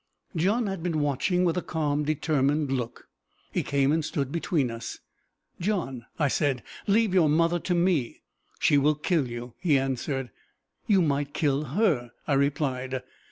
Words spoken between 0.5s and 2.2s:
had been watching with a calm,